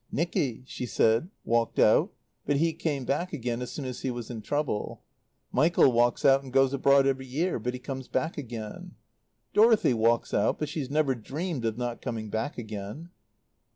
[0.11, 2.11] "Nicky," she said, "walked out;
[2.47, 5.03] but he came back again as soon as he was in trouble.
[5.51, 8.95] Michael walks out and goes abroad every year; but he comes back again.
[9.53, 13.11] Dorothy walks out, but she's never dreamed of not coming back again."